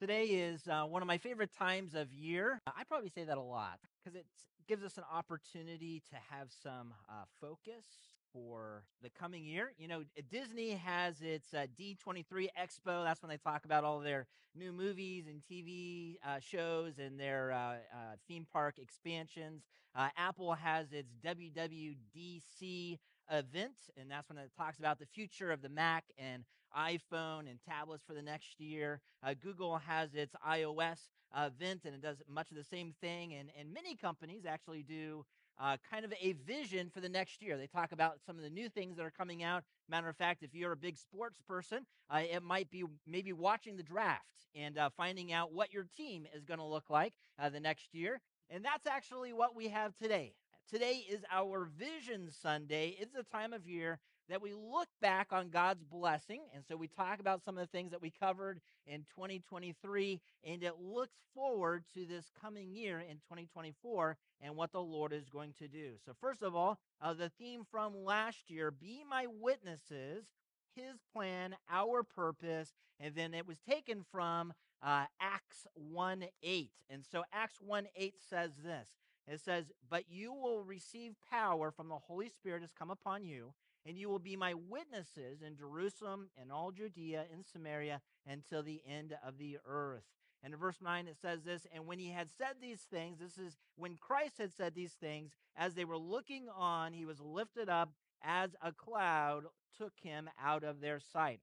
[0.00, 2.60] Today is uh, one of my favorite times of year.
[2.68, 4.26] I probably say that a lot because it
[4.68, 7.84] gives us an opportunity to have some uh, focus
[8.32, 9.72] for the coming year.
[9.76, 13.02] You know, Disney has its uh, D23 Expo.
[13.02, 17.50] That's when they talk about all their new movies and TV uh, shows and their
[17.50, 17.76] uh, uh,
[18.28, 19.64] theme park expansions.
[20.16, 22.98] Apple has its WWDC
[23.32, 26.44] event, and that's when it talks about the future of the Mac and
[26.76, 29.00] iPhone and tablets for the next year.
[29.22, 33.34] Uh, Google has its iOS event, and it does much of the same thing.
[33.34, 35.24] And, and many companies actually do
[35.60, 37.56] uh, kind of a vision for the next year.
[37.56, 39.64] They talk about some of the new things that are coming out.
[39.88, 43.76] Matter of fact, if you're a big sports person, uh, it might be maybe watching
[43.76, 44.24] the draft
[44.54, 47.94] and uh, finding out what your team is going to look like uh, the next
[47.94, 48.20] year.
[48.50, 50.32] And that's actually what we have today.
[50.70, 52.96] Today is our Vision Sunday.
[53.00, 56.42] It's a time of year that we look back on God's blessing.
[56.54, 60.62] And so we talk about some of the things that we covered in 2023, and
[60.62, 65.52] it looks forward to this coming year in 2024 and what the Lord is going
[65.58, 65.92] to do.
[66.04, 70.24] So, first of all, uh, the theme from last year be my witnesses,
[70.74, 72.72] his plan, our purpose.
[73.00, 74.52] And then it was taken from
[74.82, 76.70] uh, Acts 1 8.
[76.90, 78.88] And so, Acts 1 8 says this
[79.30, 83.52] it says, But you will receive power from the Holy Spirit has come upon you,
[83.88, 88.82] and you will be my witnesses in Jerusalem and all Judea and Samaria until the
[88.86, 90.04] end of the earth.
[90.44, 93.38] And in verse 9, it says this And when he had said these things, this
[93.38, 97.70] is when Christ had said these things, as they were looking on, he was lifted
[97.70, 97.90] up
[98.22, 99.44] as a cloud
[99.76, 101.40] took him out of their sight.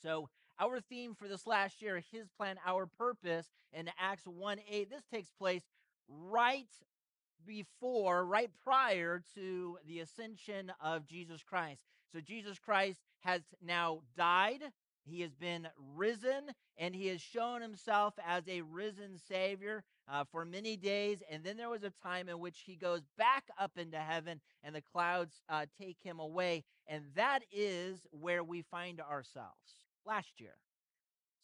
[0.00, 0.28] So,
[0.60, 5.02] our theme for this last year, his plan, our purpose, in Acts 1 8, this
[5.12, 5.62] takes place
[6.08, 6.68] right
[7.46, 11.82] before, right prior to the ascension of Jesus Christ.
[12.12, 14.62] So Jesus Christ has now died,
[15.04, 20.44] he has been risen, and he has shown himself as a risen Savior uh, for
[20.44, 21.22] many days.
[21.30, 24.74] And then there was a time in which he goes back up into heaven and
[24.74, 26.64] the clouds uh, take him away.
[26.86, 30.54] And that is where we find ourselves last year.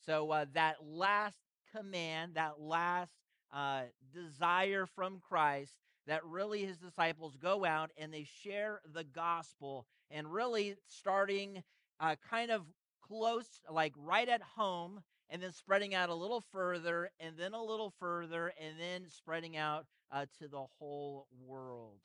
[0.05, 1.37] So uh, that last
[1.75, 3.13] command, that last
[3.53, 5.75] uh, desire from Christ
[6.09, 11.63] that really his disciples go out and they share the gospel and really starting
[12.01, 12.63] uh, kind of
[13.07, 17.63] close, like right at home, and then spreading out a little further, and then a
[17.63, 22.01] little further, and then spreading out uh, to the whole world.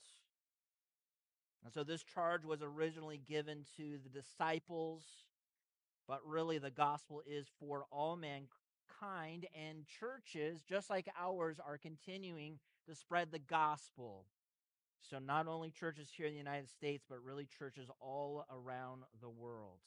[1.63, 5.03] And so this charge was originally given to the disciples,
[6.09, 12.59] but really the gospel is for all mankind and churches, just like ours, are continuing
[12.87, 14.25] to spread the gospel.
[15.01, 19.29] So, not only churches here in the United States, but really churches all around the
[19.29, 19.79] world.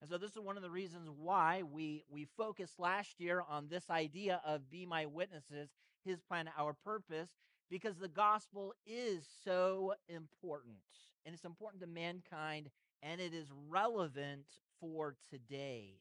[0.00, 3.66] And so, this is one of the reasons why we, we focused last year on
[3.68, 5.70] this idea of be my witnesses,
[6.04, 7.30] his plan, our purpose,
[7.68, 10.76] because the gospel is so important.
[11.26, 12.70] And it's important to mankind,
[13.02, 14.46] and it is relevant
[14.80, 15.98] for today.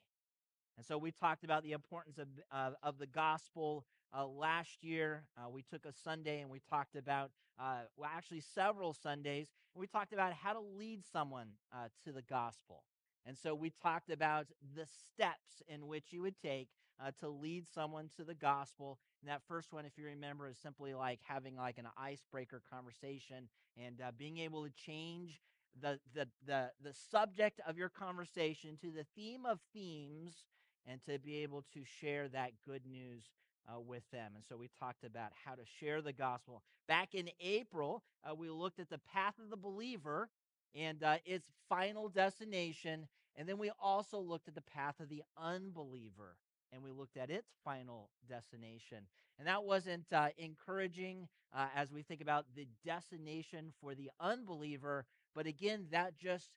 [0.78, 3.84] And so we talked about the importance of, of the gospel
[4.18, 5.24] uh, last year.
[5.38, 9.88] Uh, we took a Sunday and we talked about, uh, well, actually several Sundays, we
[9.88, 12.84] talked about how to lead someone uh, to the gospel.
[13.26, 16.70] And so we talked about the steps in which you would take
[17.04, 18.98] uh, to lead someone to the gospel.
[19.22, 23.50] And that first one, if you remember, is simply like having like an icebreaker conversation
[23.78, 25.42] and being able to change
[25.80, 30.44] the, the the the subject of your conversation to the theme of themes
[30.86, 33.24] and to be able to share that good news
[33.70, 34.32] uh, with them.
[34.36, 36.64] And so we talked about how to share the gospel.
[36.88, 40.30] Back in April, uh, we looked at the path of the believer
[40.76, 43.08] and uh, its final destination.
[43.36, 46.36] And then we also looked at the path of the unbeliever
[46.72, 49.00] and we looked at its final destination.
[49.38, 55.06] And that wasn't uh, encouraging uh, as we think about the destination for the unbeliever.
[55.34, 56.50] But again, that just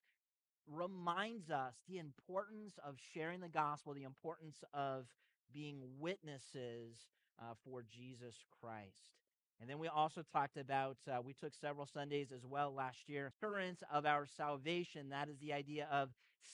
[0.70, 5.06] reminds us the importance of sharing the gospel, the importance of
[5.52, 6.96] being witnesses
[7.40, 9.12] uh, for Jesus Christ.
[9.60, 13.28] And then we also talked about, uh, we took several Sundays as well last year,
[13.28, 15.10] assurance of our salvation.
[15.10, 16.10] That is the idea of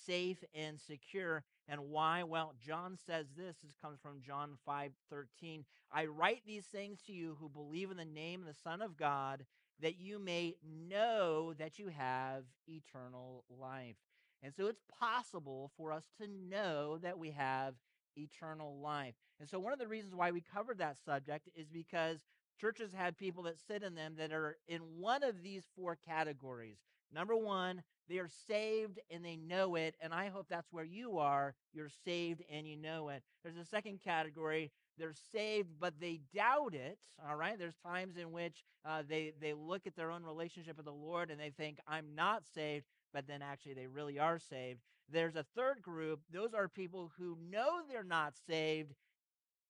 [0.07, 1.43] safe and secure.
[1.69, 2.23] And why?
[2.23, 3.57] Well, John says this.
[3.63, 5.65] This comes from John 5 13.
[5.91, 8.97] I write these things to you who believe in the name of the Son of
[8.97, 9.47] God,
[9.81, 13.97] that you may know that you have eternal life.
[14.43, 17.75] And so it's possible for us to know that we have
[18.17, 19.15] eternal life.
[19.41, 22.25] And so one of the reasons why we covered that subject is because
[22.61, 26.79] churches have people that sit in them that are in one of these four categories.
[27.15, 29.95] Number one, they are saved and they know it.
[30.01, 31.55] And I hope that's where you are.
[31.73, 33.23] You're saved and you know it.
[33.43, 34.73] There's a second category.
[34.99, 36.99] They're saved, but they doubt it.
[37.27, 37.59] All right.
[37.59, 41.31] There's times in which uh, they, they look at their own relationship with the Lord
[41.31, 44.81] and they think, I'm not saved, but then actually they really are saved.
[45.11, 46.21] There's a third group.
[46.33, 48.95] Those are people who know they're not saved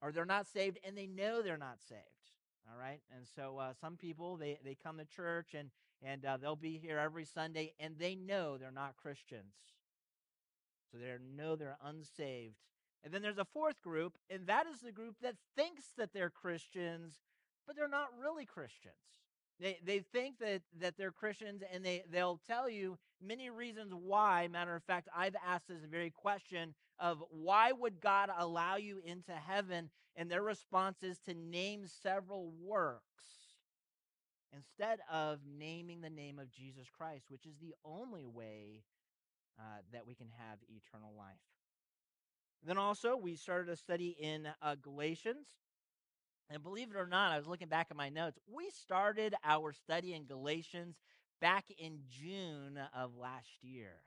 [0.02, 2.02] or they're not saved and they know they're not saved.
[2.70, 3.00] All right.
[3.17, 5.70] And so uh, some people, they, they come to church and
[6.02, 9.55] and uh, they'll be here every Sunday, and they know they're not Christians.
[10.93, 12.55] So they know they're unsaved.
[13.05, 16.31] And then there's a fourth group, and that is the group that thinks that they're
[16.31, 17.14] Christians,
[17.67, 18.94] but they're not really Christians.
[19.60, 24.49] They, they think that, that they're Christians, and they, they'll tell you many reasons why.
[24.49, 29.32] Matter of fact, I've asked this very question of why would God allow you into
[29.32, 29.90] heaven?
[30.16, 33.02] And their response is to name several works
[34.56, 38.82] instead of naming the name of Jesus Christ, which is the only way
[39.58, 41.37] uh, that we can have eternal life.
[42.64, 45.46] Then also, we started a study in uh, Galatians.
[46.50, 48.38] And believe it or not, I was looking back at my notes.
[48.46, 50.96] We started our study in Galatians
[51.40, 54.00] back in June of last year.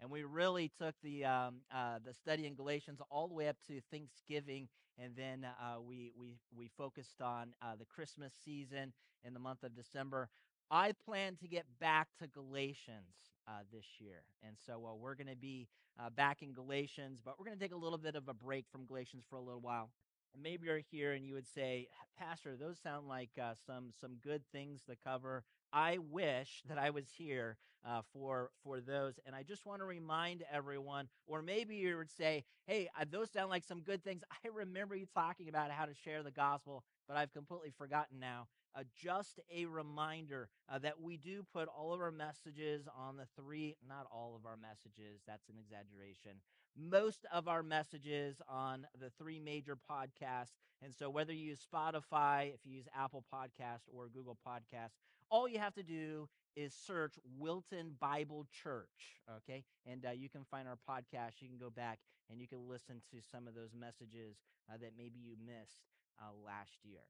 [0.00, 3.56] And we really took the um, uh, the study in Galatians all the way up
[3.68, 8.92] to Thanksgiving and then uh, we we we focused on uh, the Christmas season
[9.24, 10.28] in the month of December.
[10.70, 13.14] I plan to get back to Galatians
[13.46, 15.68] uh, this year, and so uh, we're going to be
[16.00, 18.66] uh, back in Galatians, but we're going to take a little bit of a break
[18.70, 19.90] from Galatians for a little while.
[20.34, 21.88] Maybe you're here and you would say,
[22.18, 25.44] Pastor, those sound like uh, some some good things to cover.
[25.72, 27.56] I wish that I was here
[27.86, 29.18] uh, for for those.
[29.26, 33.30] And I just want to remind everyone, or maybe you would say, "Hey, uh, those
[33.30, 36.84] sound like some good things." I remember you talking about how to share the gospel,
[37.08, 38.48] but I've completely forgotten now.
[38.76, 43.26] Uh, just a reminder uh, that we do put all of our messages on the
[43.40, 46.32] three, not all of our messages, that's an exaggeration,
[46.76, 50.52] most of our messages on the three major podcasts.
[50.82, 54.90] And so, whether you use Spotify, if you use Apple Podcast or Google Podcast,
[55.30, 59.64] all you have to do is search Wilton Bible Church, okay?
[59.86, 61.40] And uh, you can find our podcast.
[61.40, 61.98] You can go back
[62.30, 64.36] and you can listen to some of those messages
[64.70, 65.80] uh, that maybe you missed
[66.20, 67.00] uh, last year.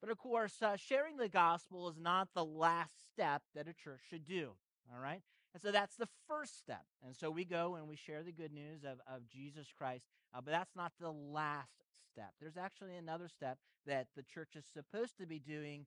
[0.00, 4.00] But of course, uh, sharing the gospel is not the last step that a church
[4.08, 4.50] should do,
[4.92, 5.22] all right?
[5.54, 6.84] And so that's the first step.
[7.04, 10.04] And so we go and we share the good news of, of Jesus Christ,
[10.34, 11.70] uh, but that's not the last
[12.12, 12.32] step.
[12.40, 15.86] There's actually another step that the church is supposed to be doing,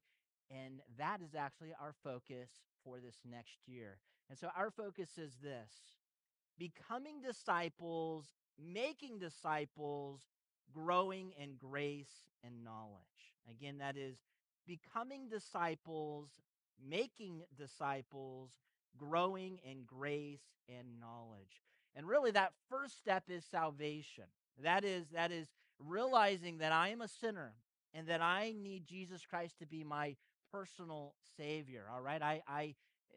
[0.50, 2.50] and that is actually our focus
[2.83, 4.00] for this next year.
[4.29, 5.71] And so our focus is this
[6.57, 8.25] becoming disciples,
[8.59, 10.21] making disciples,
[10.74, 13.33] growing in grace and knowledge.
[13.50, 14.18] Again, that is
[14.68, 16.30] becoming disciples,
[16.88, 18.51] making disciples,
[18.98, 21.63] growing in grace and knowledge.
[21.95, 24.25] And really that first step is salvation.
[24.63, 25.48] That is that is
[25.80, 27.54] realizing that I am a sinner
[27.94, 30.16] and that I need Jesus Christ to be my
[30.51, 31.86] personal savior.
[31.92, 32.21] All right.
[32.21, 32.75] I, I,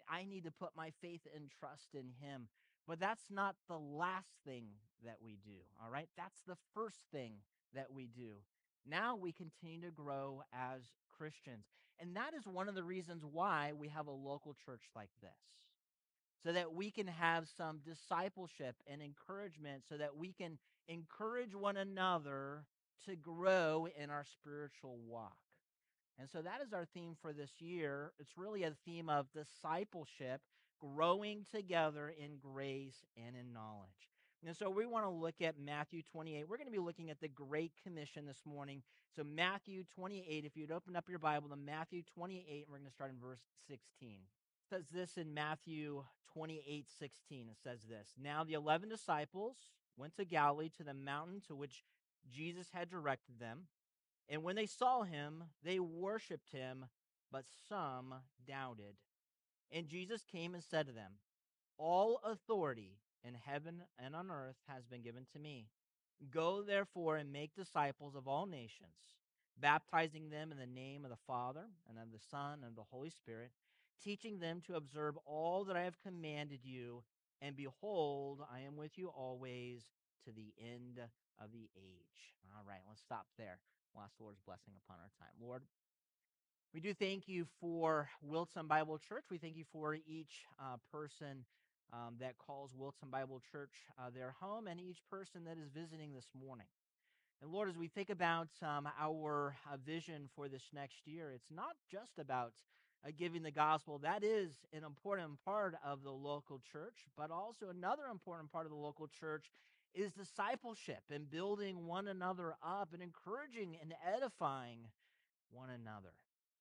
[0.09, 2.49] I need to put my faith and trust in him.
[2.87, 4.67] But that's not the last thing
[5.05, 5.59] that we do.
[5.83, 6.09] All right.
[6.17, 7.35] That's the first thing
[7.75, 8.33] that we do.
[8.89, 10.83] Now we continue to grow as
[11.17, 11.67] Christians.
[12.01, 15.31] And that is one of the reasons why we have a local church like this.
[16.45, 20.59] So that we can have some discipleship and encouragement, so that we can
[20.89, 22.65] encourage one another
[23.07, 25.37] to grow in our spiritual walk.
[26.19, 28.13] And so that is our theme for this year.
[28.19, 30.41] It's really a theme of discipleship,
[30.81, 34.12] growing together in grace and in knowledge.
[34.44, 36.49] And so we want to look at Matthew 28.
[36.49, 38.82] We're going to be looking at the Great Commission this morning.
[39.15, 42.89] So, Matthew 28, if you'd open up your Bible to Matthew 28, and we're going
[42.89, 44.08] to start in verse 16.
[44.11, 44.19] It
[44.69, 46.03] says this in Matthew
[46.34, 47.46] 28 16.
[47.51, 49.56] It says this Now the 11 disciples
[49.96, 51.84] went to Galilee to the mountain to which
[52.32, 53.67] Jesus had directed them.
[54.29, 56.87] And when they saw him, they worshiped him,
[57.31, 58.15] but some
[58.46, 58.96] doubted.
[59.70, 61.13] And Jesus came and said to them,
[61.79, 65.67] All authority in heaven and on earth has been given to me.
[66.31, 69.17] Go therefore and make disciples of all nations,
[69.58, 72.91] baptizing them in the name of the Father and of the Son and of the
[72.91, 73.50] Holy Spirit,
[74.02, 77.02] teaching them to observe all that I have commanded you.
[77.41, 79.82] And behold, I am with you always
[80.24, 81.00] to the end
[81.41, 82.34] of the age.
[82.56, 83.58] All right, let's stop there.
[83.94, 85.34] We'll ask the Lord's blessing upon our time.
[85.41, 85.62] Lord,
[86.72, 89.24] we do thank you for Wilton Bible Church.
[89.31, 91.44] We thank you for each uh, person
[91.93, 96.15] um, that calls Wilton Bible Church uh, their home and each person that is visiting
[96.15, 96.67] this morning.
[97.43, 101.51] And Lord, as we think about um, our uh, vision for this next year, it's
[101.51, 102.53] not just about
[103.05, 103.99] uh, giving the gospel.
[103.99, 108.70] That is an important part of the local church, but also another important part of
[108.70, 109.51] the local church
[109.94, 114.79] is discipleship and building one another up and encouraging and edifying
[115.51, 116.15] one another.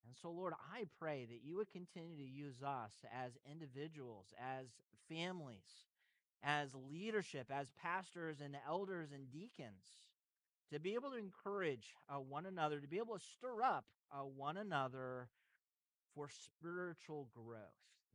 [0.06, 4.68] And so, Lord, I pray that you would continue to use us as individuals, as
[5.08, 5.88] families,
[6.44, 9.86] as leadership, as pastors and elders and deacons,
[10.72, 14.20] to be able to encourage uh, one another, to be able to stir up uh,
[14.20, 15.28] one another
[16.16, 17.60] for spiritual growth.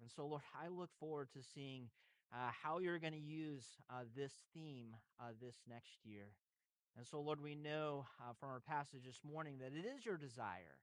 [0.00, 1.88] And so, Lord, I look forward to seeing
[2.32, 6.28] uh, how you're going to use uh, this theme uh, this next year.
[6.96, 10.16] And so, Lord, we know uh, from our passage this morning that it is your
[10.16, 10.80] desire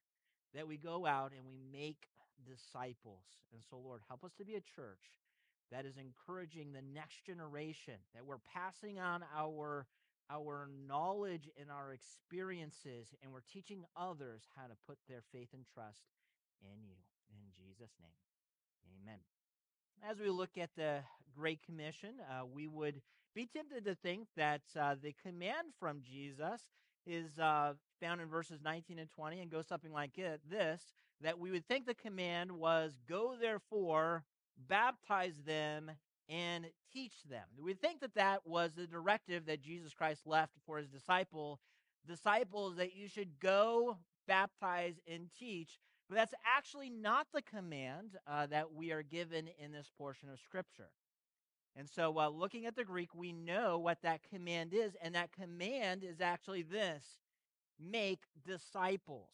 [0.53, 2.07] that we go out and we make
[2.45, 3.23] disciples.
[3.53, 5.11] And so, Lord, help us to be a church
[5.71, 9.87] that is encouraging the next generation, that we're passing on our
[10.29, 15.65] our knowledge and our experiences, and we're teaching others how to put their faith and
[15.73, 16.01] trust
[16.61, 16.95] in you.
[17.29, 19.19] In Jesus' name, amen.
[20.09, 20.99] As we look at the
[21.35, 23.01] Great Commission, uh, we would
[23.35, 26.61] be tempted to think that uh, the command from Jesus
[27.05, 30.81] is uh, found in verses 19 and 20 and goes something like it, this
[31.21, 34.23] that we would think the command was go therefore
[34.67, 35.89] baptize them
[36.29, 37.45] and teach them.
[37.59, 41.59] We think that that was the directive that jesus christ left for his disciple
[42.05, 45.79] disciples that you should go baptize and teach.
[46.09, 50.39] But that's actually not the command uh, that we are given in this portion of
[50.39, 50.89] scripture
[51.75, 55.31] and so while looking at the greek we know what that command is and that
[55.31, 57.03] command is actually this
[57.79, 59.31] make disciples.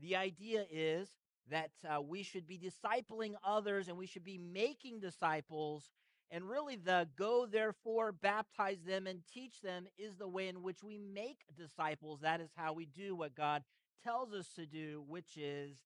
[0.00, 1.08] The idea is
[1.50, 5.90] that uh, we should be discipling others and we should be making disciples.
[6.30, 10.82] And really, the go therefore, baptize them and teach them is the way in which
[10.82, 12.20] we make disciples.
[12.20, 13.64] That is how we do what God
[14.02, 15.76] tells us to do, which is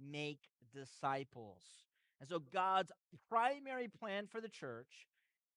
[0.00, 0.38] make
[0.72, 1.62] disciples.
[2.20, 2.92] And so, God's
[3.28, 5.08] primary plan for the church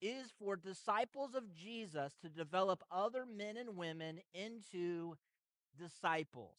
[0.01, 5.15] is for disciples of Jesus to develop other men and women into
[5.77, 6.57] disciples.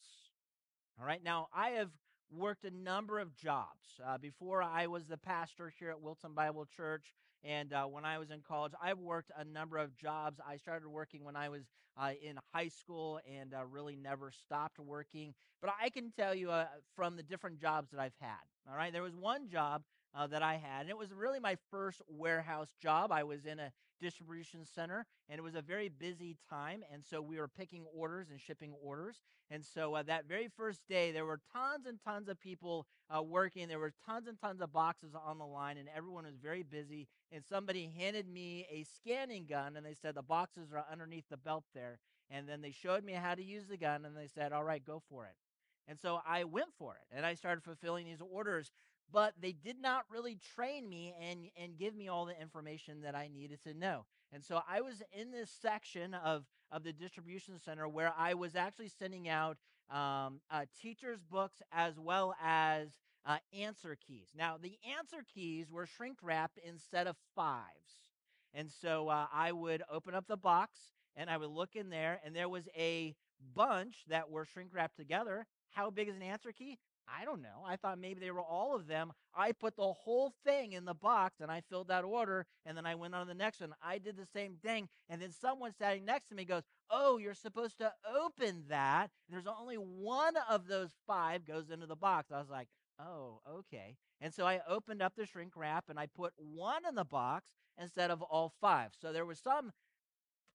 [1.00, 1.22] All right.
[1.22, 1.90] Now, I have
[2.30, 4.00] worked a number of jobs.
[4.06, 8.18] Uh, before I was the pastor here at Wilton Bible Church, and uh, when I
[8.18, 10.38] was in college, I've worked a number of jobs.
[10.46, 11.62] I started working when I was
[11.96, 15.34] uh, in high school and uh, really never stopped working.
[15.60, 18.36] But I can tell you uh, from the different jobs that I've had.
[18.68, 18.92] All right.
[18.92, 19.82] There was one job
[20.14, 20.82] uh, that I had.
[20.82, 23.12] And it was really my first warehouse job.
[23.12, 26.82] I was in a distribution center and it was a very busy time.
[26.92, 29.20] And so we were picking orders and shipping orders.
[29.50, 33.22] And so uh, that very first day, there were tons and tons of people uh,
[33.22, 33.68] working.
[33.68, 37.08] There were tons and tons of boxes on the line and everyone was very busy.
[37.30, 41.36] And somebody handed me a scanning gun and they said, the boxes are underneath the
[41.36, 41.98] belt there.
[42.30, 44.84] And then they showed me how to use the gun and they said, all right,
[44.84, 45.34] go for it.
[45.88, 48.70] And so I went for it and I started fulfilling these orders
[49.12, 53.14] but they did not really train me and and give me all the information that
[53.14, 54.06] I needed to know.
[54.32, 58.54] And so I was in this section of of the distribution center where I was
[58.54, 59.58] actually sending out
[59.90, 62.88] um, uh, teachers' books as well as
[63.26, 64.28] uh, answer keys.
[64.36, 68.04] Now the answer keys were shrink wrapped instead of fives,
[68.54, 70.78] and so uh, I would open up the box
[71.16, 73.14] and I would look in there, and there was a
[73.54, 75.46] bunch that were shrink wrapped together.
[75.70, 76.78] How big is an answer key?
[77.18, 77.64] I don't know.
[77.66, 79.12] I thought maybe they were all of them.
[79.34, 82.86] I put the whole thing in the box and I filled that order and then
[82.86, 83.74] I went on to the next one.
[83.82, 84.88] I did the same thing.
[85.08, 89.10] And then someone standing next to me goes, Oh, you're supposed to open that.
[89.28, 92.30] And there's only one of those five goes into the box.
[92.32, 92.68] I was like,
[93.00, 93.96] Oh, okay.
[94.20, 97.50] And so I opened up the shrink wrap and I put one in the box
[97.80, 98.90] instead of all five.
[99.00, 99.72] So there was some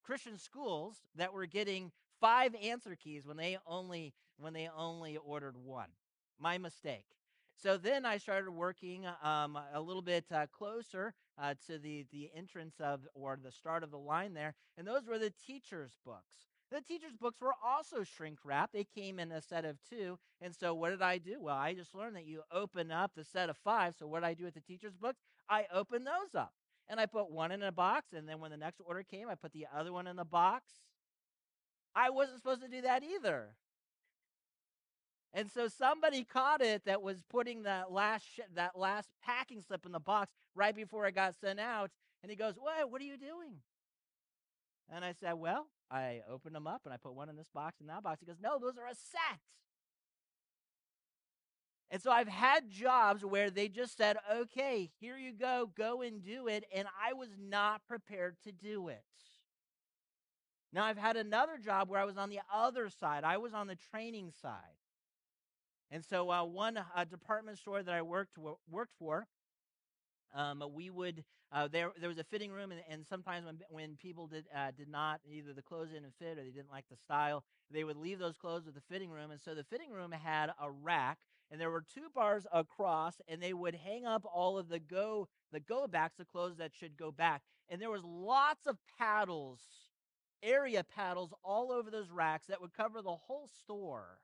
[0.03, 5.55] Christian schools that were getting five answer keys when they only when they only ordered
[5.57, 5.87] one
[6.39, 7.05] my mistake.
[7.61, 12.29] So then I started working um, a little bit uh, closer uh, to the, the
[12.35, 16.35] entrance of or the start of the line there, and those were the teacher's books.
[16.71, 18.73] The teacher's books were also shrink wrapped.
[18.73, 20.17] They came in a set of two.
[20.41, 21.37] And so what did I do?
[21.39, 23.95] Well, I just learned that you open up the set of five.
[23.97, 25.19] So what did I do with the teacher's books?
[25.47, 26.53] I opened those up
[26.89, 28.13] and I put one in a box.
[28.13, 30.71] And then when the next order came, I put the other one in the box.
[31.95, 33.55] I wasn't supposed to do that either.
[35.35, 39.85] And so somebody caught it that was putting that last sh- that last packing slip
[39.85, 41.91] in the box right before it got sent out,
[42.23, 42.89] and he goes, "What?
[42.89, 43.61] What are you doing?"
[44.87, 47.81] And I said, "Well, I opened them up and I put one in this box
[47.81, 49.41] and that box." He goes, "No, those are a set."
[51.91, 56.23] And so I've had jobs where they just said, "Okay, here you go, go and
[56.23, 59.03] do it," and I was not prepared to do it.
[60.71, 63.67] Now, I've had another job where I was on the other side, I was on
[63.67, 64.77] the training side.
[65.91, 68.37] And so, uh, one uh, department store that I worked,
[68.69, 69.27] worked for,
[70.33, 73.95] um, we would uh, there there was a fitting room, and, and sometimes when when
[73.95, 76.97] people did uh, did not either the clothes didn't fit or they didn't like the
[76.97, 80.11] style, they would leave those clothes with the fitting room, and so the fitting room
[80.11, 81.19] had a rack,
[81.51, 85.27] and there were two bars across, and they would hang up all of the go
[85.51, 89.61] the go backs, the clothes that should go back, and there was lots of paddles,
[90.43, 94.19] area paddles all over those racks that would cover the whole store.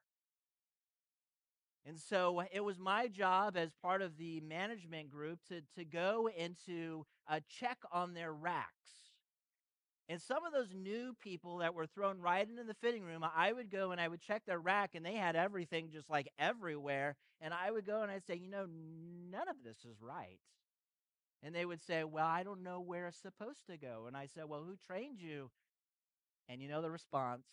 [1.85, 6.29] And so it was my job as part of the management group to, to go
[6.37, 8.69] and to uh, check on their racks.
[10.07, 13.53] And some of those new people that were thrown right into the fitting room, I
[13.53, 17.15] would go and I would check their rack, and they had everything just like everywhere.
[17.39, 18.65] And I would go and I'd say, you know,
[19.31, 20.39] none of this is right.
[21.41, 24.03] And they would say, well, I don't know where it's supposed to go.
[24.07, 25.49] And I said, well, who trained you?
[26.47, 27.45] And you know the response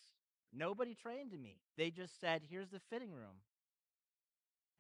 [0.53, 1.61] nobody trained me.
[1.77, 3.43] They just said, here's the fitting room.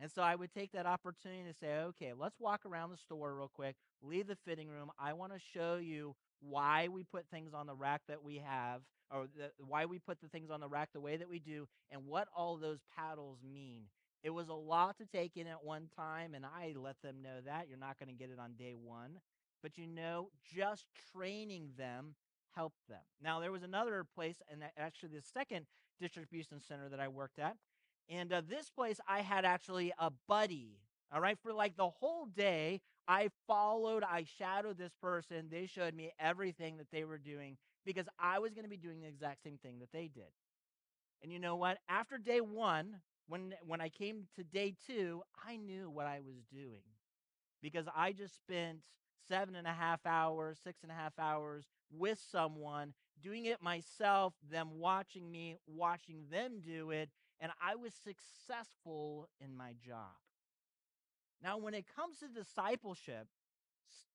[0.00, 3.34] And so I would take that opportunity to say, okay, let's walk around the store
[3.34, 4.90] real quick, leave the fitting room.
[4.98, 8.82] I want to show you why we put things on the rack that we have,
[9.10, 11.66] or the, why we put the things on the rack the way that we do,
[11.90, 13.82] and what all those paddles mean.
[14.22, 17.40] It was a lot to take in at one time, and I let them know
[17.46, 17.66] that.
[17.68, 19.18] You're not going to get it on day one.
[19.62, 22.14] But you know, just training them
[22.54, 23.02] helped them.
[23.22, 25.66] Now, there was another place, and actually the second
[26.00, 27.56] distribution center that I worked at,
[28.08, 30.78] and uh, this place, I had actually a buddy.
[31.12, 31.38] All right.
[31.42, 35.48] For like the whole day, I followed, I shadowed this person.
[35.50, 39.00] They showed me everything that they were doing because I was going to be doing
[39.00, 40.30] the exact same thing that they did.
[41.22, 41.78] And you know what?
[41.88, 46.36] After day one, when, when I came to day two, I knew what I was
[46.52, 46.82] doing
[47.62, 48.78] because I just spent
[49.26, 54.34] seven and a half hours, six and a half hours with someone, doing it myself,
[54.50, 60.16] them watching me, watching them do it, and I was successful in my job.
[61.42, 63.28] Now, when it comes to discipleship,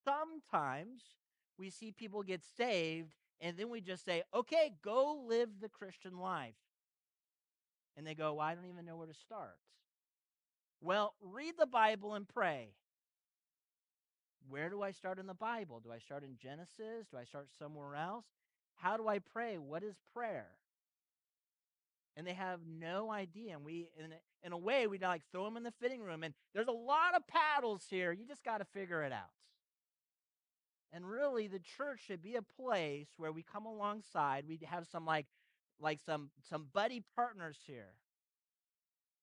[0.03, 1.01] sometimes
[1.58, 6.18] we see people get saved and then we just say, okay, go live the Christian
[6.20, 6.56] life.
[7.96, 9.58] And they go, well, I don't even know where to start.
[10.82, 12.70] Well, read the Bible and pray.
[14.50, 15.79] Where do I start in the Bible?
[15.79, 17.07] Do I start in Genesis?
[17.12, 18.25] Do I start somewhere else?
[18.75, 19.57] How do I pray?
[19.57, 20.48] What is prayer?
[22.16, 23.56] And they have no idea.
[23.56, 26.24] And we, in a, in a way, we like throw them in the fitting room,
[26.24, 28.12] and there's a lot of paddles here.
[28.12, 29.32] You just got to figure it out.
[30.92, 34.46] And really, the church should be a place where we come alongside.
[34.48, 35.26] We have some like,
[35.80, 37.96] like some some buddy partners here,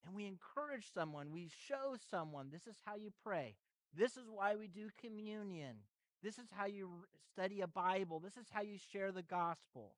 [0.04, 1.30] and we encourage someone.
[1.30, 3.54] We show someone this is how you pray.
[3.96, 5.76] This is why we do communion.
[6.22, 6.90] This is how you
[7.32, 8.20] study a Bible.
[8.20, 9.94] This is how you share the gospel.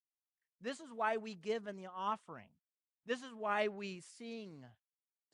[0.60, 2.48] This is why we give in the offering.
[3.06, 4.64] This is why we sing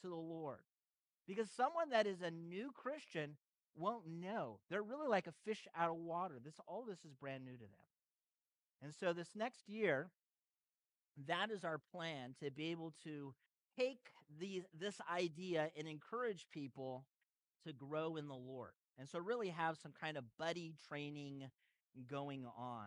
[0.02, 0.60] to the Lord.
[1.26, 3.36] Because someone that is a new Christian
[3.76, 4.58] won't know.
[4.70, 6.36] They're really like a fish out of water.
[6.42, 7.68] This all this is brand new to them.
[8.82, 10.08] And so this next year,
[11.26, 13.34] that is our plan to be able to
[13.76, 13.98] take
[14.40, 17.04] the, this idea and encourage people
[17.66, 18.72] to grow in the Lord.
[18.98, 21.50] And so really have some kind of buddy training
[22.08, 22.86] going on.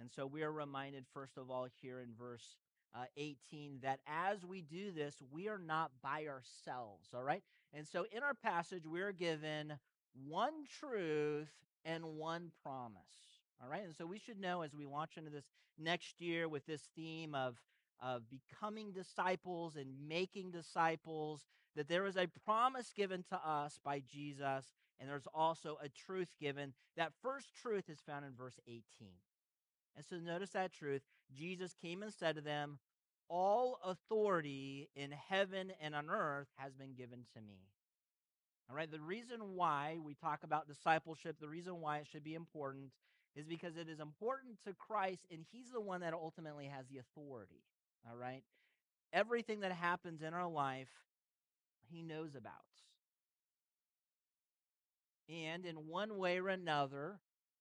[0.00, 2.56] And so we are reminded, first of all, here in verse
[2.94, 7.42] uh, 18 that as we do this, we are not by ourselves, all right?
[7.74, 9.74] And so in our passage, we're given
[10.26, 11.48] one truth
[11.84, 13.00] and one promise,
[13.62, 13.84] all right?
[13.84, 15.44] And so we should know as we launch into this
[15.78, 17.60] next year with this theme of,
[18.00, 21.44] of becoming disciples and making disciples,
[21.76, 26.28] that there is a promise given to us by Jesus, and there's also a truth
[26.40, 26.72] given.
[26.96, 28.82] That first truth is found in verse 18.
[29.98, 31.02] And so notice that truth.
[31.36, 32.78] Jesus came and said to them,
[33.28, 37.66] All authority in heaven and on earth has been given to me.
[38.70, 42.36] All right, the reason why we talk about discipleship, the reason why it should be
[42.36, 42.92] important
[43.34, 46.98] is because it is important to Christ and he's the one that ultimately has the
[46.98, 47.64] authority.
[48.08, 48.44] All right?
[49.12, 50.90] Everything that happens in our life,
[51.90, 52.52] he knows about.
[55.28, 57.18] And in one way or another,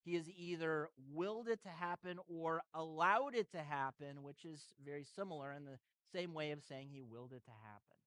[0.07, 5.03] he has either willed it to happen or allowed it to happen, which is very
[5.03, 5.77] similar in the
[6.13, 7.97] same way of saying he willed it to happen.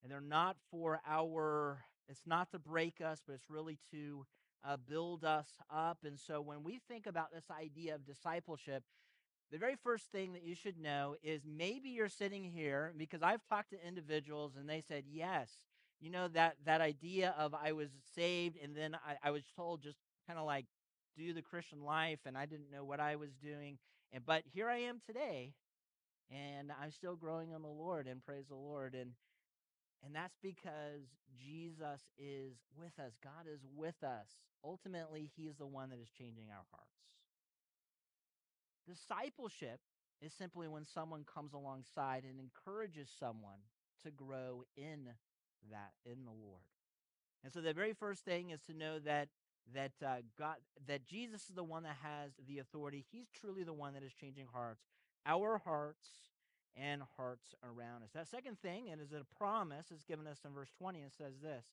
[0.00, 4.24] And they're not for our, it's not to break us, but it's really to
[4.64, 5.98] uh, build us up.
[6.04, 8.84] And so when we think about this idea of discipleship,
[9.50, 13.44] the very first thing that you should know is maybe you're sitting here because I've
[13.48, 15.50] talked to individuals and they said, yes,
[16.00, 19.82] you know, that, that idea of I was saved and then I, I was told
[19.82, 20.66] just kind of like
[21.16, 23.78] do the Christian life and I didn't know what I was doing.
[24.12, 25.52] and but here I am today,
[26.30, 29.12] and I'm still growing in the Lord, and praise the Lord, and
[30.04, 31.06] and that's because
[31.38, 33.12] Jesus is with us.
[33.22, 34.26] God is with us.
[34.64, 36.90] Ultimately, He is the one that is changing our hearts.
[38.88, 39.80] Discipleship
[40.20, 43.58] is simply when someone comes alongside and encourages someone
[44.04, 45.08] to grow in
[45.70, 46.62] that in the Lord.
[47.44, 49.28] And so the very first thing is to know that
[49.74, 53.04] that uh, God that Jesus is the one that has the authority.
[53.10, 54.82] He's truly the one that is changing hearts,
[55.26, 56.06] our hearts
[56.76, 58.10] and hearts around us.
[58.14, 61.34] That second thing, and is a promise, is given us in verse 20 and says
[61.42, 61.64] this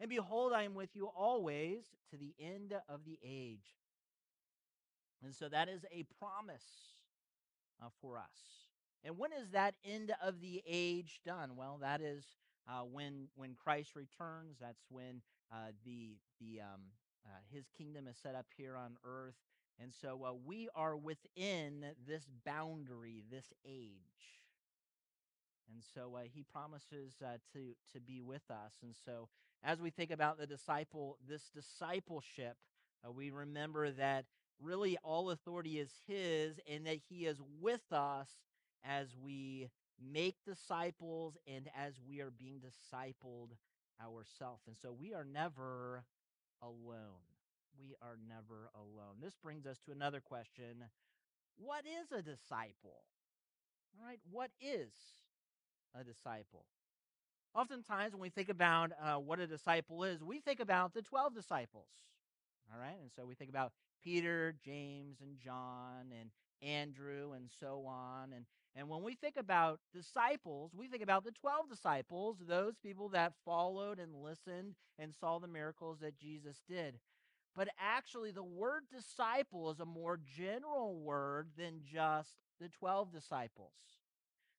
[0.00, 3.78] And behold, I am with you always to the end of the age.
[5.22, 6.64] And so that is a promise
[7.82, 8.64] uh, for us.
[9.04, 11.56] And when is that end of the age done?
[11.56, 12.24] Well, that is
[12.68, 14.56] uh, when when Christ returns.
[14.60, 16.80] That's when uh, the the um,
[17.26, 19.36] uh, His kingdom is set up here on earth,
[19.80, 24.40] and so uh, we are within this boundary, this age.
[25.72, 28.72] And so uh, he promises uh, to to be with us.
[28.82, 29.28] And so
[29.62, 32.56] as we think about the disciple, this discipleship,
[33.06, 34.26] uh, we remember that
[34.60, 38.28] really all authority is his, and that he is with us
[38.84, 39.70] as we
[40.12, 43.50] make disciples and as we are being discipled
[44.02, 44.62] ourselves.
[44.66, 46.04] And so we are never
[46.64, 47.22] alone.
[47.78, 49.16] We are never alone.
[49.20, 50.84] This brings us to another question
[51.56, 53.04] What is a disciple?
[53.98, 54.90] All right, what is
[55.94, 56.64] a disciple.
[57.54, 61.34] Oftentimes, when we think about uh, what a disciple is, we think about the 12
[61.34, 61.86] disciples.
[62.72, 62.96] All right.
[63.00, 63.72] And so we think about
[64.02, 66.30] Peter, James, and John, and
[66.64, 68.32] Andrew, and so on.
[68.32, 73.08] And, and when we think about disciples, we think about the 12 disciples, those people
[73.10, 76.98] that followed and listened and saw the miracles that Jesus did.
[77.54, 83.74] But actually, the word disciple is a more general word than just the 12 disciples.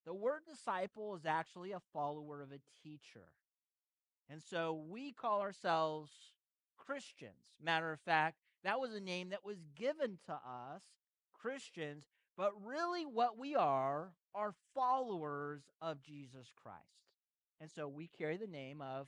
[0.06, 3.28] The word disciple is actually a follower of a teacher.
[4.30, 6.12] And so we call ourselves
[6.78, 7.56] Christians.
[7.62, 10.84] Matter of fact, that was a name that was given to us,
[11.46, 12.06] Christians,
[12.36, 16.80] but really what we are are followers of Jesus Christ.
[17.62, 19.08] And so we carry the name of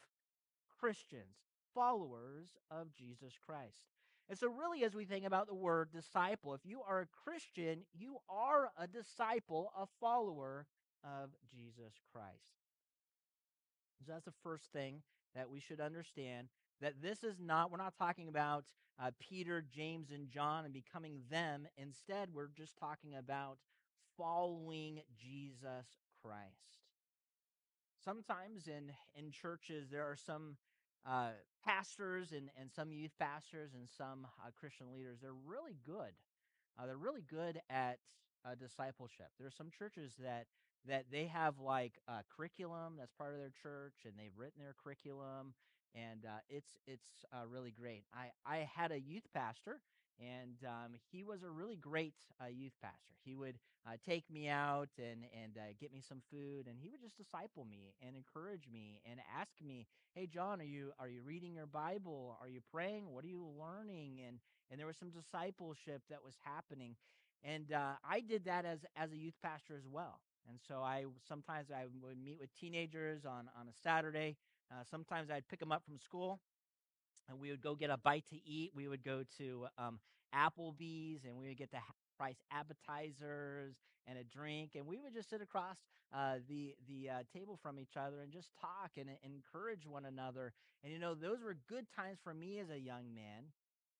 [0.79, 1.35] Christians,
[1.73, 3.81] followers of Jesus Christ.
[4.29, 7.79] And so, really, as we think about the word disciple, if you are a Christian,
[7.97, 10.67] you are a disciple, a follower
[11.03, 12.53] of Jesus Christ.
[14.05, 15.01] So that's the first thing
[15.33, 16.49] that we should understand
[16.81, 18.65] that this is not, we're not talking about
[19.01, 21.67] uh, Peter, James, and John and becoming them.
[21.77, 23.57] Instead, we're just talking about
[24.17, 25.85] following Jesus
[26.23, 26.79] Christ.
[28.03, 30.57] Sometimes in, in churches, there are some
[31.05, 31.29] uh,
[31.65, 35.19] pastors and, and some youth pastors and some uh, Christian leaders.
[35.21, 36.13] They're really good.
[36.77, 37.99] Uh, they're really good at
[38.45, 39.27] uh, discipleship.
[39.37, 40.47] There are some churches that
[40.85, 44.75] that they have like a curriculum that's part of their church and they've written their
[44.81, 45.53] curriculum
[45.95, 48.03] and uh, it's it's uh, really great.
[48.13, 49.79] I I had a youth pastor
[50.19, 53.13] and um, he was a really great uh, youth pastor.
[53.23, 56.89] He would uh, take me out and and uh, get me some food, and he
[56.89, 61.09] would just disciple me and encourage me and ask me, "Hey, John, are you are
[61.09, 62.37] you reading your Bible?
[62.41, 63.11] Are you praying?
[63.11, 64.39] What are you learning?" And
[64.71, 66.95] and there was some discipleship that was happening,
[67.43, 70.19] and uh, I did that as as a youth pastor as well.
[70.49, 74.37] And so I sometimes I would meet with teenagers on on a Saturday.
[74.71, 76.39] Uh, sometimes I'd pick them up from school,
[77.29, 78.71] and we would go get a bite to eat.
[78.75, 79.99] We would go to um,
[80.35, 81.79] Applebee's, and we would get the
[82.17, 83.75] price appetizers
[84.07, 85.77] and a drink, and we would just sit across
[86.13, 90.05] uh, the the uh, table from each other and just talk and, and encourage one
[90.05, 90.53] another.
[90.83, 93.51] And you know, those were good times for me as a young man,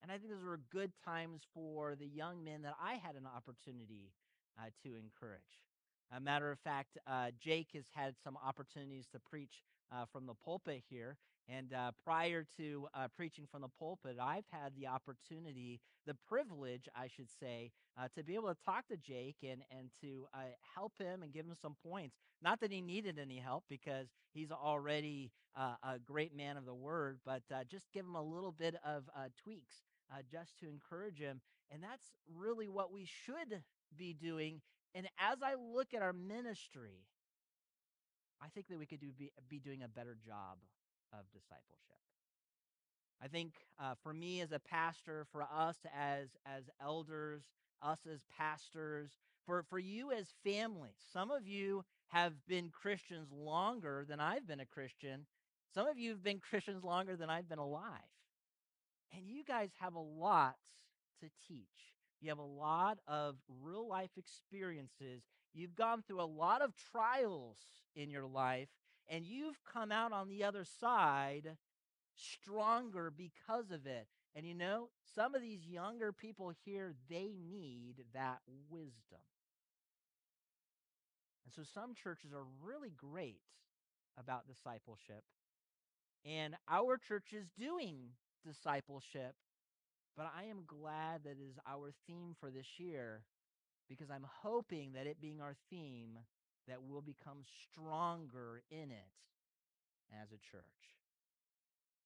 [0.01, 3.27] and I think those were good times for the young men that I had an
[3.27, 4.11] opportunity
[4.59, 5.66] uh, to encourage.
[6.15, 10.33] A matter of fact, uh, Jake has had some opportunities to preach uh, from the
[10.33, 11.17] pulpit here.
[11.49, 16.89] And uh, prior to uh, preaching from the pulpit, I've had the opportunity, the privilege,
[16.93, 20.39] I should say, uh, to be able to talk to Jake and, and to uh,
[20.75, 22.17] help him and give him some points.
[22.41, 27.17] Not that he needed any help because he's already a great man of the word,
[27.25, 29.05] but just give him a little bit of
[29.43, 29.77] tweaks
[30.31, 31.41] just to encourage him.
[31.71, 33.63] And that's really what we should
[33.97, 34.61] be doing
[34.97, 37.05] and as I look at our ministry,
[38.41, 40.57] I think that we could do, be, be doing a better job
[41.13, 42.01] of discipleship.
[43.21, 47.43] I think uh, for me as a pastor, for us as as elders,
[47.83, 49.11] us as pastors,
[49.45, 54.59] for for you as family, some of you have been Christians longer than I've been
[54.59, 55.27] a Christian.
[55.75, 58.01] Some of you have been Christians longer than I've been alive.
[59.15, 60.57] And you guys have a lot
[61.21, 61.96] to teach.
[62.21, 65.23] You have a lot of real life experiences.
[65.53, 67.57] You've gone through a lot of trials
[67.95, 68.69] in your life,
[69.07, 71.57] and you've come out on the other side
[72.15, 74.07] stronger because of it.
[74.35, 79.21] And you know, some of these younger people here, they need that wisdom.
[81.45, 83.41] And so some churches are really great
[84.19, 85.23] about discipleship.
[86.25, 88.09] And our church is doing
[88.45, 89.35] discipleship.
[90.17, 93.21] But I am glad that is our theme for this year
[93.87, 96.17] because I'm hoping that it being our theme
[96.67, 99.15] that we'll become stronger in it
[100.11, 100.63] as a church.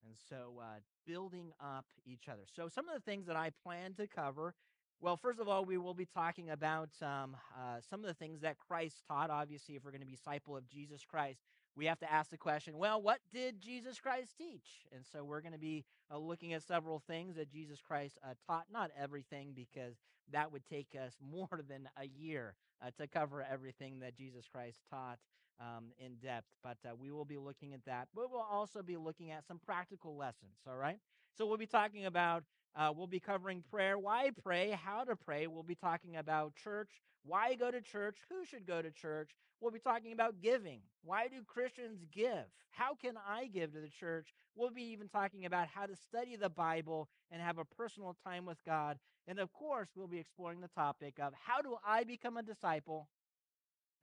[0.05, 2.43] And so uh, building up each other.
[2.53, 4.53] So some of the things that I plan to cover
[5.01, 8.41] well, first of all, we will be talking about um, uh, some of the things
[8.41, 9.31] that Christ taught.
[9.31, 11.41] Obviously, if we're going to be disciple of Jesus Christ,
[11.75, 14.85] we have to ask the question, well, what did Jesus Christ teach?
[14.93, 18.33] And so we're going to be uh, looking at several things that Jesus Christ uh,
[18.45, 18.65] taught.
[18.71, 19.95] Not everything, because
[20.31, 22.55] that would take us more than a year
[22.85, 25.19] uh, to cover everything that Jesus Christ taught
[25.59, 26.47] um, in depth.
[26.63, 28.09] But uh, we will be looking at that.
[28.13, 30.97] But we'll also be looking at some practical lessons, all right?
[31.37, 32.43] So we'll be talking about
[32.75, 35.47] uh, we'll be covering prayer, why pray, how to pray.
[35.47, 36.89] We'll be talking about church,
[37.23, 39.31] why go to church, who should go to church.
[39.59, 40.79] We'll be talking about giving.
[41.03, 42.45] Why do Christians give?
[42.71, 44.33] How can I give to the church?
[44.55, 48.45] We'll be even talking about how to study the Bible and have a personal time
[48.45, 48.97] with God.
[49.27, 53.07] And of course, we'll be exploring the topic of how do I become a disciple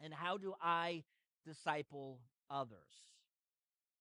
[0.01, 1.03] and how do I
[1.45, 2.79] disciple others?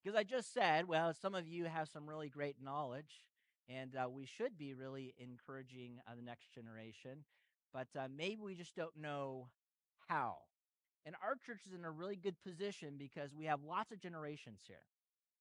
[0.04, 3.26] Because I just said, well, some of you have some really great knowledge
[3.70, 7.24] and uh, we should be really encouraging uh, the next generation,
[7.74, 9.48] but uh, maybe we just don't know
[10.08, 10.38] how.
[11.06, 14.62] And our church is in a really good position because we have lots of generations
[14.68, 14.84] here.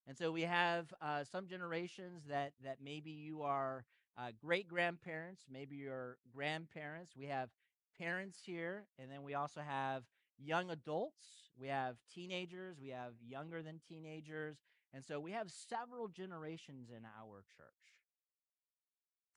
[0.06, 3.84] And so we have uh, some generations that that maybe you are
[4.16, 7.14] uh, great grandparents, maybe your grandparents.
[7.16, 7.50] We have
[7.98, 10.04] parents here, and then we also have
[10.38, 11.24] young adults.
[11.58, 12.76] We have teenagers.
[12.80, 14.58] We have younger than teenagers,
[14.94, 17.95] and so we have several generations in our church.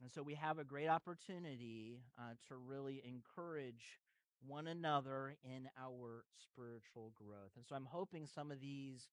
[0.02, 4.00] And so we have a great opportunity uh, to really encourage
[4.48, 7.52] one another in our spiritual growth.
[7.58, 9.10] And so I'm hoping some of these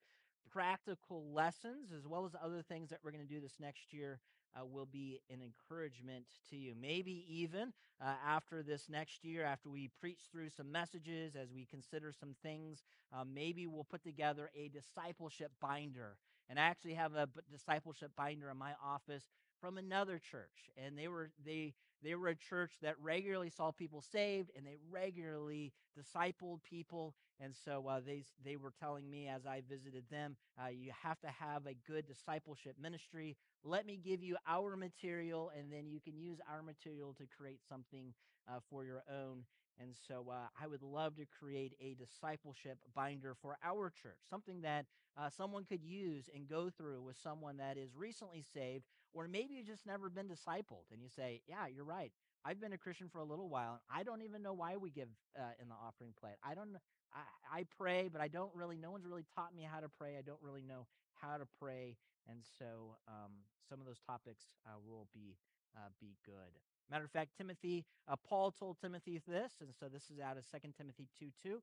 [0.50, 4.20] practical lessons, as well as other things that we're going to do this next year,
[4.58, 6.74] uh, will be an encouragement to you.
[6.80, 11.66] Maybe even uh, after this next year, after we preach through some messages, as we
[11.66, 16.16] consider some things, uh, maybe we'll put together a discipleship binder.
[16.48, 19.24] And I actually have a discipleship binder in my office
[19.60, 24.00] from another church and they were they they were a church that regularly saw people
[24.02, 29.46] saved and they regularly discipled people and so uh, they they were telling me as
[29.46, 33.36] I visited them uh, you have to have a good discipleship ministry.
[33.64, 37.60] Let me give you our material and then you can use our material to create
[37.68, 38.14] something
[38.48, 39.44] uh, for your own.
[39.78, 44.62] And so uh, I would love to create a discipleship binder for our church, something
[44.62, 44.86] that
[45.18, 48.84] uh, someone could use and go through with someone that is recently saved,
[49.16, 50.84] or maybe you just never been discipled.
[50.92, 52.12] And you say, Yeah, you're right.
[52.44, 53.72] I've been a Christian for a little while.
[53.72, 56.36] And I don't even know why we give uh, in the offering plate.
[56.44, 56.76] I don't.
[57.12, 58.76] I, I pray, but I don't really.
[58.76, 60.16] No one's really taught me how to pray.
[60.18, 61.96] I don't really know how to pray,
[62.28, 63.32] and so um,
[63.68, 65.36] some of those topics uh, will be
[65.76, 66.60] uh, be good.
[66.90, 70.44] Matter of fact, Timothy, uh, Paul told Timothy this, and so this is out of
[70.44, 71.60] Second Timothy 2 2.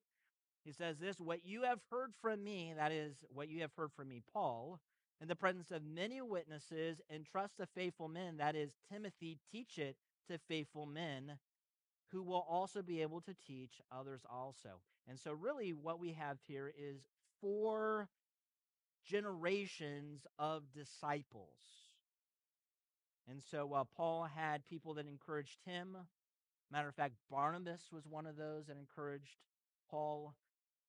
[0.66, 3.92] He says this What you have heard from me, that is, what you have heard
[3.96, 4.80] from me, Paul,
[5.22, 9.78] in the presence of many witnesses, and trust to faithful men, that is, Timothy, teach
[9.78, 9.96] it
[10.30, 11.38] to faithful men
[12.12, 14.82] who will also be able to teach others also.
[15.08, 17.02] And so, really, what we have here is
[17.42, 18.10] four
[19.06, 21.84] generations of disciples
[23.30, 25.98] and so uh, Paul had people that encouraged him.
[26.72, 29.38] Matter of fact, Barnabas was one of those that encouraged
[29.90, 30.36] Paul.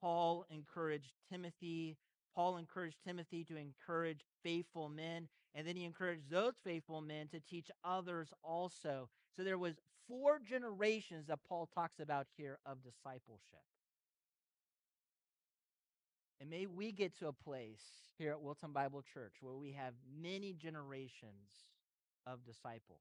[0.01, 1.97] Paul encouraged Timothy.
[2.35, 7.41] Paul encouraged Timothy to encourage faithful men, and then he encouraged those faithful men to
[7.41, 9.09] teach others also.
[9.37, 9.77] So there was
[10.09, 13.65] four generations that Paul talks about here of discipleship.
[16.41, 17.83] And may we get to a place
[18.19, 21.69] here at Wilton Bible Church where we have many generations
[22.27, 23.01] of disciples,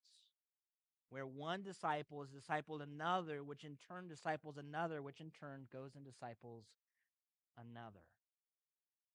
[1.09, 5.95] where one disciple is discipled another, which in turn disciples another, which in turn goes
[5.95, 6.65] and disciples
[7.57, 8.05] another.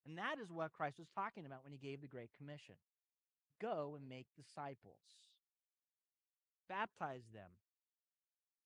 [0.08, 2.76] And that is what Christ was talking about when he gave the Great Commission
[3.60, 5.04] go and make disciples,
[6.68, 7.50] baptize them,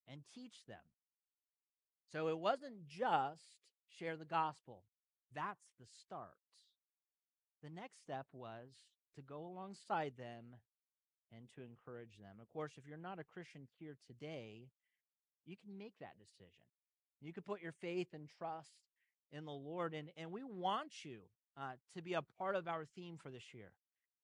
[0.06, 0.86] and teach them.
[2.12, 3.42] So it wasn't just
[3.98, 4.84] share the gospel,
[5.34, 6.38] that's the start.
[7.64, 8.68] The next step was
[9.16, 10.54] to go alongside them
[11.34, 12.36] and to encourage them.
[12.40, 14.68] Of course, if you're not a Christian here today,
[15.44, 16.68] you can make that decision.
[17.20, 18.91] You can put your faith and trust
[19.32, 21.18] in the Lord, and, and we want you
[21.56, 23.72] uh, to be a part of our theme for this year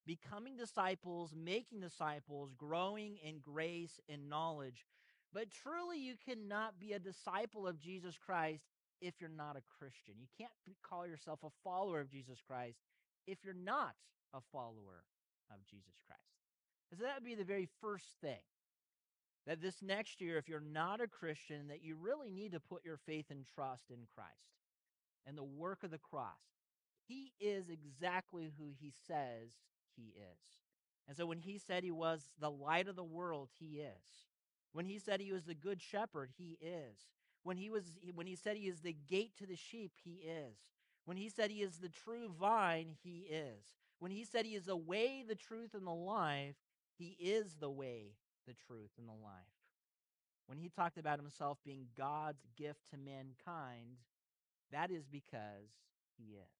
[0.09, 4.87] becoming disciples, making disciples, growing in grace and knowledge.
[5.35, 8.65] But truly, you cannot be a disciple of Jesus Christ
[9.03, 10.15] if you're not a Christian.
[10.19, 10.51] You can't
[10.83, 12.79] call yourself a follower of Jesus Christ
[13.27, 13.95] if you're not
[14.33, 15.05] a follower
[15.51, 16.23] of Jesus Christ.
[16.89, 18.41] So that would be the very first thing.
[19.47, 22.85] That this next year, if you're not a Christian, that you really need to put
[22.85, 24.58] your faith and trust in Christ
[25.27, 26.33] and the work of the cross.
[27.07, 29.51] He is exactly who he says
[29.97, 30.39] he is.
[31.07, 34.27] And so when he said he was the light of the world, he is.
[34.73, 37.09] When he said he was the good shepherd, he is.
[37.43, 40.57] When he was when he said he is the gate to the sheep, he is.
[41.07, 43.65] When he said he is the true vine, he is.
[43.99, 46.57] When he said he is the way, the truth, and the life,
[46.99, 48.13] he is the way,
[48.47, 49.33] the truth, and the life.
[50.47, 53.97] When he talked about himself being God's gift to mankind,
[54.73, 55.71] that is because
[56.17, 56.59] he is.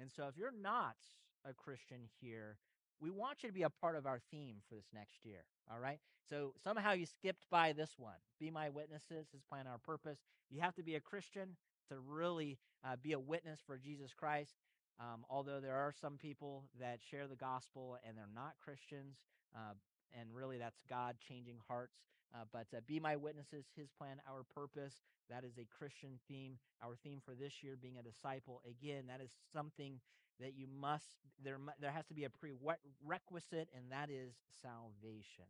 [0.00, 0.96] And so if you're not
[1.44, 2.56] a Christian here,
[3.00, 5.44] we want you to be a part of our theme for this next year.
[5.70, 5.98] All right.
[6.28, 8.18] So somehow you skipped by this one.
[8.40, 10.18] Be my witnesses, his plan, our purpose.
[10.50, 11.56] You have to be a Christian
[11.88, 14.54] to really uh, be a witness for Jesus Christ.
[15.00, 19.16] Um, although there are some people that share the gospel and they're not Christians,
[19.54, 19.74] uh,
[20.18, 21.96] and really that's God changing hearts.
[22.34, 24.94] Uh, but uh, be my witnesses, his plan, our purpose.
[25.30, 26.58] That is a Christian theme.
[26.82, 28.60] Our theme for this year being a disciple.
[28.68, 30.00] Again, that is something
[30.40, 31.04] that you must
[31.42, 35.46] there there has to be a prerequisite and that is salvation.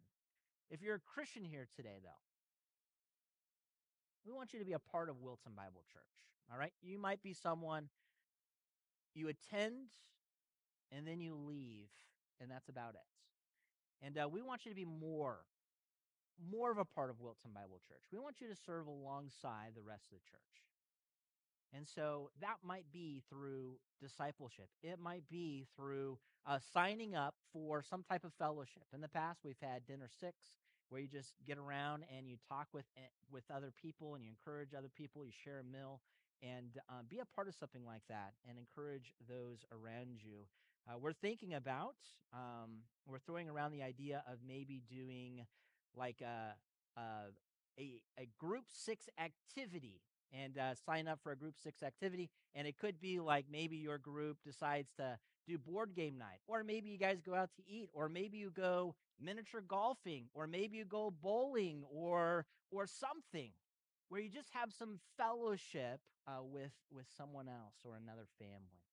[0.70, 2.22] If you're a Christian here today though,
[4.26, 6.02] we want you to be a part of Wilton Bible Church.
[6.52, 6.72] All right?
[6.82, 7.88] You might be someone
[9.14, 9.88] you attend
[10.92, 11.88] and then you leave
[12.40, 14.06] and that's about it.
[14.06, 15.38] And uh, we want you to be more
[16.50, 18.02] more of a part of Wilton Bible Church.
[18.12, 20.58] We want you to serve alongside the rest of the church.
[21.74, 24.68] And so that might be through discipleship.
[24.82, 28.84] It might be through uh, signing up for some type of fellowship.
[28.94, 30.36] In the past, we've had dinner six,
[30.88, 34.30] where you just get around and you talk with eh, with other people and you
[34.30, 35.24] encourage other people.
[35.24, 36.00] You share a meal
[36.42, 40.46] and um, be a part of something like that and encourage those around you.
[40.88, 41.96] Uh, we're thinking about
[42.32, 45.44] um, we're throwing around the idea of maybe doing
[45.96, 46.54] like a,
[47.00, 47.02] a
[47.78, 50.00] a, a group six activity
[50.32, 52.28] and uh, sign up for a group six activity.
[52.54, 56.62] And it could be like maybe your group decides to do board game night, or
[56.62, 60.76] maybe you guys go out to eat, or maybe you go miniature golfing, or maybe
[60.76, 63.52] you go bowling, or or something
[64.08, 68.84] where you just have some fellowship uh, with with someone else or another family.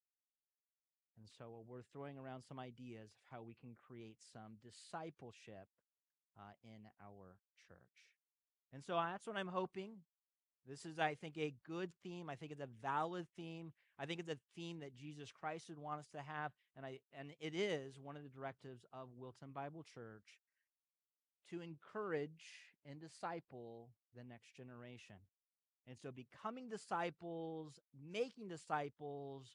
[1.17, 5.67] And so we're throwing around some ideas of how we can create some discipleship
[6.37, 7.77] uh, in our church.
[8.73, 9.91] And so that's what I'm hoping
[10.67, 12.29] this is, I think, a good theme.
[12.29, 13.71] I think it's a valid theme.
[13.99, 16.51] I think it's a theme that Jesus Christ would want us to have.
[16.75, 20.39] And I and it is one of the directives of Wilton Bible Church
[21.51, 25.17] to encourage and disciple the next generation.
[25.87, 27.79] And so becoming disciples,
[28.11, 29.45] making disciples,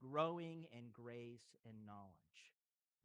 [0.00, 2.14] growing in grace and knowledge.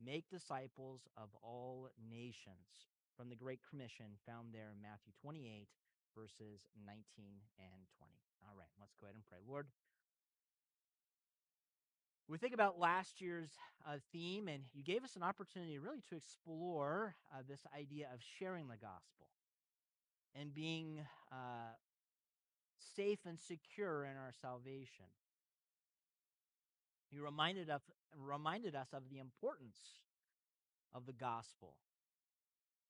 [0.03, 2.87] Make disciples of all nations
[3.19, 5.67] from the Great Commission found there in Matthew 28
[6.15, 7.03] verses 19
[7.59, 8.13] and 20.
[8.47, 9.39] All right, let's go ahead and pray.
[9.45, 9.67] Lord,
[12.29, 13.49] we think about last year's
[13.85, 18.21] uh, theme, and you gave us an opportunity really to explore uh, this idea of
[18.39, 19.27] sharing the gospel
[20.33, 21.75] and being uh,
[22.95, 25.11] safe and secure in our salvation.
[27.11, 27.81] You reminded of
[28.15, 29.99] reminded us of the importance
[30.93, 31.75] of the gospel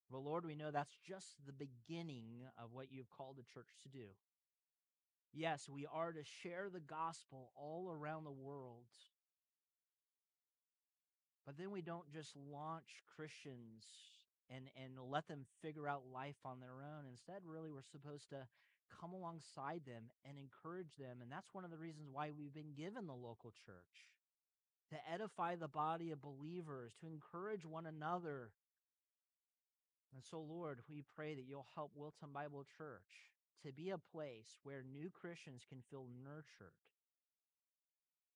[0.10, 3.90] well, Lord, we know that's just the beginning of what you've called the church to
[3.90, 4.08] do.
[5.34, 8.90] Yes, we are to share the gospel all around the world.
[11.46, 13.86] But then we don't just launch Christians
[14.50, 17.06] and, and let them figure out life on their own.
[17.10, 18.48] Instead, really, we're supposed to
[19.00, 21.22] come alongside them and encourage them.
[21.22, 24.10] And that's one of the reasons why we've been given the local church
[24.90, 28.50] to edify the body of believers, to encourage one another,
[30.14, 33.32] and so, Lord, we pray that you'll help Wilton Bible Church
[33.66, 36.74] to be a place where new Christians can feel nurtured,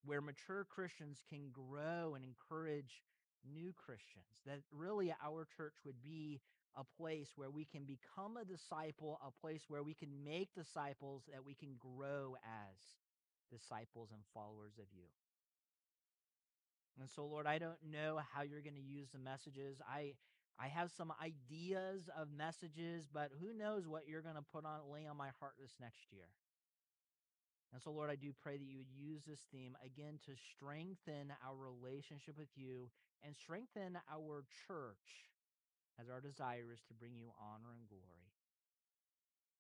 [0.06, 3.02] where mature Christians can grow and encourage
[3.44, 4.42] new Christians.
[4.46, 6.42] That really our church would be
[6.76, 11.24] a place where we can become a disciple, a place where we can make disciples,
[11.32, 12.78] that we can grow as
[13.52, 15.06] disciples and followers of you.
[17.00, 19.82] And so, Lord, I don't know how you're going to use the messages.
[19.88, 20.14] I
[20.60, 24.80] I have some ideas of messages, but who knows what you're going to put on
[24.92, 26.30] lay on my heart this next year.
[27.74, 31.34] And so, Lord, I do pray that you would use this theme again to strengthen
[31.42, 32.94] our relationship with you
[33.26, 35.34] and strengthen our church
[35.98, 38.30] as our desire is to bring you honor and glory.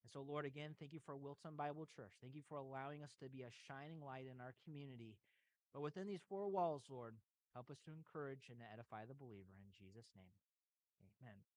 [0.05, 2.13] And so, Lord, again, thank you for Wilton Bible Church.
[2.21, 5.17] Thank you for allowing us to be a shining light in our community.
[5.73, 7.15] But within these four walls, Lord,
[7.57, 10.37] help us to encourage and to edify the believer in Jesus' name.
[11.03, 11.52] Amen.